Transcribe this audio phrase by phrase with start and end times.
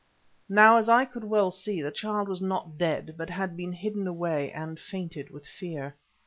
[0.49, 4.07] Now, as I could well see, the child was not dead, but had been hidden
[4.07, 5.95] away, and fainted with fear.